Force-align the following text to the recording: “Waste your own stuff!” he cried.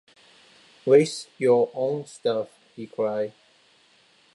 “Waste 0.83 1.29
your 1.37 1.69
own 1.75 2.07
stuff!” 2.07 2.49
he 2.75 2.87
cried. 2.87 3.33